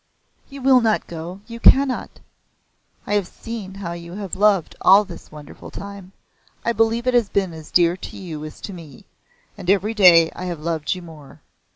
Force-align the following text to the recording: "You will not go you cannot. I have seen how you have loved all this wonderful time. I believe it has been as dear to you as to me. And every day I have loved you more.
"You 0.49 0.63
will 0.63 0.81
not 0.81 1.05
go 1.05 1.41
you 1.45 1.59
cannot. 1.59 2.19
I 3.05 3.13
have 3.13 3.27
seen 3.27 3.75
how 3.75 3.93
you 3.93 4.13
have 4.13 4.35
loved 4.35 4.75
all 4.81 5.03
this 5.05 5.31
wonderful 5.31 5.69
time. 5.69 6.11
I 6.65 6.73
believe 6.73 7.05
it 7.05 7.13
has 7.13 7.29
been 7.29 7.53
as 7.53 7.69
dear 7.69 7.95
to 7.95 8.17
you 8.17 8.43
as 8.43 8.59
to 8.61 8.73
me. 8.73 9.05
And 9.59 9.69
every 9.69 9.93
day 9.93 10.31
I 10.35 10.45
have 10.45 10.59
loved 10.59 10.95
you 10.95 11.03
more. 11.03 11.41